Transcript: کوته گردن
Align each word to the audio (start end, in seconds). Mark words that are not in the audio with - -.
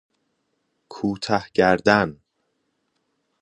کوته 0.93 1.45
گردن 1.53 2.17